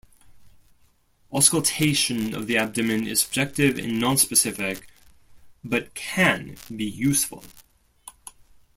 [1.31, 4.87] Auscultation of the abdomen is subjective and non-specific,
[5.63, 7.43] but can be useful.